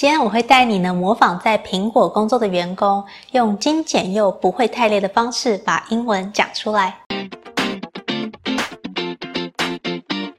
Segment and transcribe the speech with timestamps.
[0.00, 6.96] 今天我会带你呢模仿在苹果工作的员工，用精简又不会太累的方式把英文讲出来。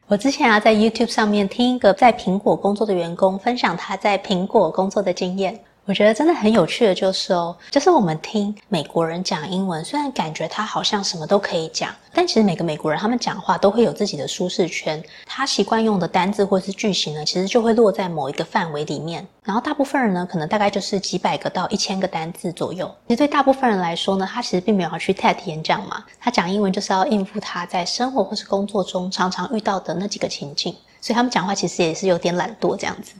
[0.07, 5.60] 我之前啊在 YouTube 上面听一个在苹果工作的员工分享他在苹果工作的经验。
[5.85, 19.27] 我觉得真的很有趣的就是哦，就是我们听美国人讲英文，虽然感觉他好像什么都可以讲，但其实每个美国人他们讲话都会有自己的舒适圈，他习惯用的单字或是句型呢，其实就会落在某一个范围里面。
[19.44, 22.89] 然后大部分人呢，可能大概就是几百个到一千个单字左右。
[23.08, 33.13] 其实对大部分人来说呢，他其实并没有要去 TED 演讲嘛，他讲英文就是要应付他在生活或是工作中常常遇到的那几个情境，所以他们讲话其实也是有点懒惰这样子。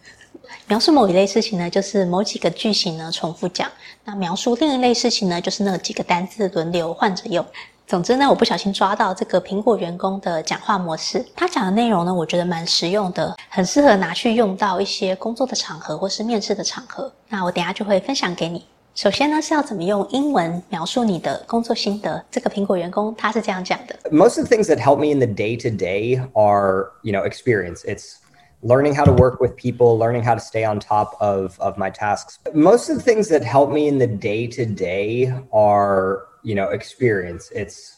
[0.68, 3.68] 描述某一类事情呢，就是某几个句型呢重复讲；
[4.06, 7.46] 那描述另一类事情呢，就是那几个单字轮流换着用。
[7.88, 17.12] 总之呢，我不小心抓到这个苹果员工的讲话模式，他讲的内容呢，我觉得蛮实用的，很适合拿去用到一些工作的场合或是面试的场合。
[17.28, 18.66] 那我等下就会分享给你。
[18.96, 22.24] 首先呢，是要怎么用英文描述你的工作心得？
[22.32, 27.84] 这个苹果员工他是这样讲的：Most of the things that help me in the day to day are, you know, experience.
[27.86, 28.16] It's
[28.63, 31.91] learning how to work with people, learning how to stay on top of, of my
[31.91, 32.39] tasks.
[32.53, 36.69] Most of the things that help me in the day to day are, you know,
[36.71, 37.51] experience.
[37.55, 37.97] It's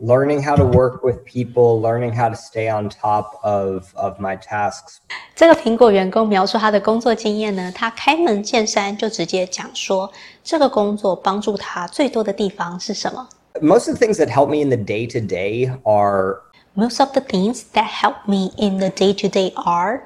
[0.00, 4.36] learning how to work with people, learning how to stay on top of, of my
[4.36, 5.00] tasks.
[5.36, 10.10] 这个苹果员工描述他的工作经验呢，他开门见山就直接讲说，
[10.42, 13.28] 这个工作帮助他最多的地方是什么？
[13.60, 16.40] Most of the things that help me in the day to day are
[16.75, 20.01] Most of the things that help me in the day-to-day are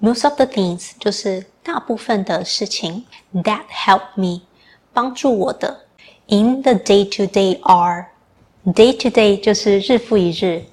[0.00, 4.42] most of the things 就是大部分的事情 that help me
[4.92, 5.80] 帮助我的
[6.28, 8.06] in the day-to-day are
[8.64, 10.64] day-to-day 就是日复一日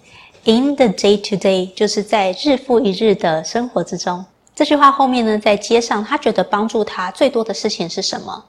[0.45, 4.23] in the day-to-day 就是在日复一日的生活之中。
[4.55, 8.45] 这句话后面呢，在接上他觉得帮助他最多的事情是什么？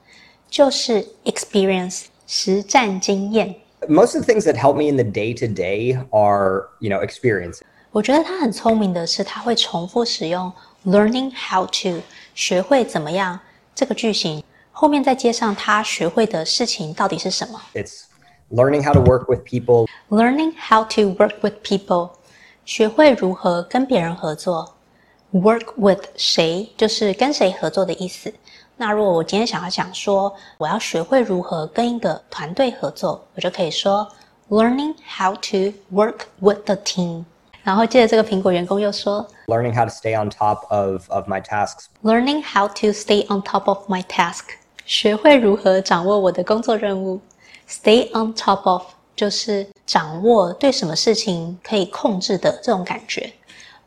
[0.49, 3.55] 就是 experience 实战经验。
[3.88, 7.60] Most of the things that help me in the day to day are, you know, experience.
[7.90, 10.52] 我觉得他很聪明的是，他会重复使用
[10.86, 12.00] learning how to
[12.34, 13.38] 学会怎么样
[13.74, 17.60] 这个句型，后面再接上他学会的事情到底是什么。
[17.74, 18.04] It's
[18.50, 19.86] learning how to work with people.
[20.08, 22.10] Learning how to work with people，
[22.64, 24.74] 学会如何跟别人合作。
[25.31, 28.33] Work with 谁就是跟谁合作的意思。
[28.77, 34.07] 那如果我今天想要讲说，我要学会如何跟一个团队合作，我就可以说
[34.49, 37.25] learning how to work with the team。
[37.61, 41.85] 然后接着这个苹果员工又说 learning how to stay on top of of my tasks。
[42.01, 44.45] learning how to stay on top of my task，
[44.87, 47.21] 学会如何掌握我的工作任务。
[47.69, 48.81] stay on top of
[49.15, 53.31] 就是掌握对什么事情可以控制的这种感觉。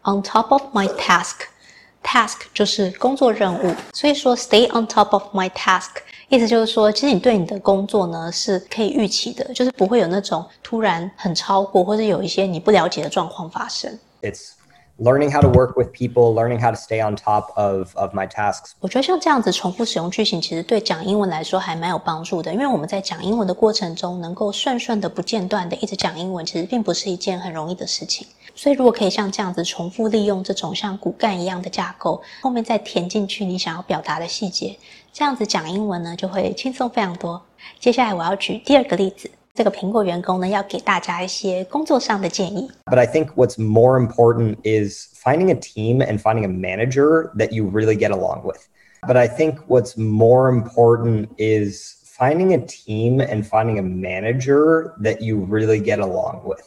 [0.04, 1.46] On top of my task。
[2.04, 5.90] Task 就是工作任务，所以说 stay on top of my task，
[6.28, 13.96] 意思就是说，其实你对你的工作呢是可以预期的，就是不会有那种突然很超过，或者有一些你不了解的状况发生。
[14.20, 14.50] It's
[15.02, 18.26] learning how to work with people, learning how to stay on top of of my
[18.28, 18.70] tasks。
[18.78, 28.26] 我觉得像这样子重复使用句型，其实对讲英文来说还蛮有帮助的，因为我们在讲英文的过程中，能够顺顺的不间断的一直讲英文，其实并不是一件很容易的事情。
[28.54, 34.78] 所以，如果可以像这样子重复利用这种像骨干一样的架构，后面再填进去你想要表达的细节，
[35.12, 37.40] 这样子讲英文呢就会轻松非常多。
[37.80, 42.69] 接下来我要举第二个例子，这个苹果员工呢要给大家一些工作上的建议。
[42.85, 47.69] But I think what's more important is finding a team and finding a manager that you
[47.69, 48.67] really get along with.
[49.01, 55.21] But I think what's more important is finding a team and finding a manager that
[55.21, 56.61] you really get along with.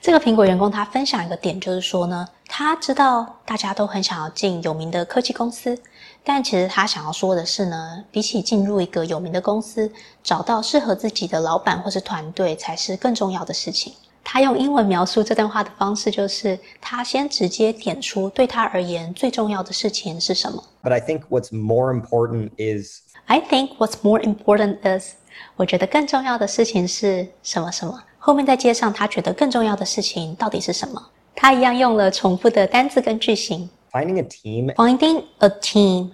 [0.00, 5.78] 这个苹果员工他分享一个点，就是说呢，他知道大家都很想要进有名的科技公司，
[6.23, 9.91] 但其实他想要说的是呢，比起进入一个有名的公司，
[10.23, 13.93] 找到适合自己的老板或是团队才是更重要的事情。
[14.23, 20.63] 他用英文描述这段话的方式，就是他先直接点出对他而言最重要的事情是什么。
[20.83, 25.13] But I think what's more important is I think what's more important is
[25.55, 28.03] 我觉得更重要的事情是什么什么。
[28.19, 31.03] 后面再接上他觉得更重要的事情到底是什么？
[31.33, 33.67] 他一样用了重复的单字跟句型。
[33.92, 34.74] Finding a team.
[34.74, 36.10] Finding a team，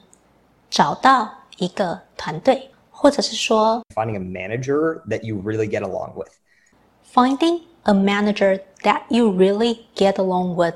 [0.68, 6.30] 找到一个团队，或者是说 Finding a manager that you really get along with.
[7.12, 10.74] Finding a manager that you really get along with，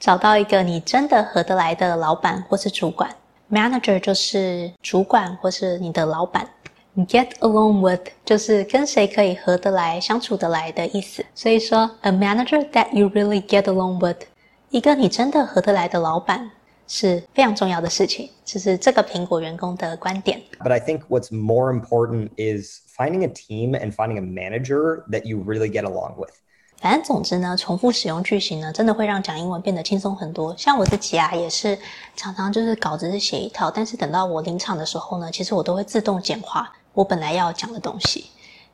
[0.00, 3.14] 找到一个你真的合得来的老板或是主管。
[3.50, 6.48] Manager 就是主管或是你的老板。
[6.94, 11.24] Get along with 就是跟谁可以合得来、相处得来的意思。
[11.34, 14.26] 所以说，a manager that you really get along with，
[14.69, 16.51] 一个你真的合得来的老板。
[16.89, 20.41] 是非常重要的事情，这是这个苹果员工的观点。
[20.59, 25.43] But I think what's more important is finding a team and finding a manager that you
[25.43, 26.31] really get along with.
[26.79, 30.55] 反正总之呢，重复使用句型呢，真的会让讲英文变得轻松很多。
[30.57, 31.77] 像我自己啊，也是
[32.15, 38.27] 常常就是稿子是写一套，但是等到我临场的时候呢，其实我都会自动简化我本来要讲的东西，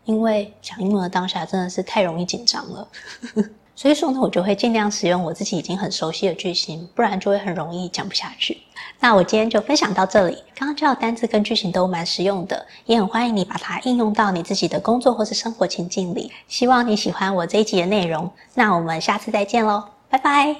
[0.05, 2.87] 因为讲英文的当下真的是太容易紧张了。
[3.75, 8.57] 所以说呢，我就会尽量使用我自己已经很熟悉的句型，不然就会很容易讲不下去。
[8.99, 10.35] 那我今天就分享到这里。
[10.55, 16.31] 刚刚教的单字跟句型都蛮实用的，也很欢迎你把它应用到你自己的工作或是生活情境里。
[16.47, 18.29] 希望你喜欢我这一集的内容。
[18.53, 20.55] 那我们下次再见喽，拜拜。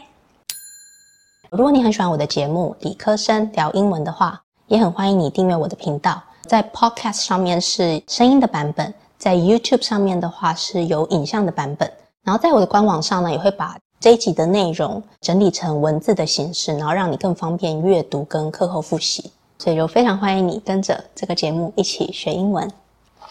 [1.51, 6.21] 如果你很喜欢我的节目《理科生聊英文》的话，也很欢迎你订阅我的频道。
[6.41, 11.89] 在 Podcast 上面是声音的版本，在 YouTube 上面的话是有影像的版本。
[12.23, 19.31] 然后在我的官网上呢，也会把这一集的内容整理成文字的形式，然后让你更方便阅读跟课后复习。
[19.59, 22.69] 所以就非常欢迎你跟着这个节目一起学英文。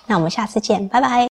[0.06, 1.31] 那我们下次见，拜拜。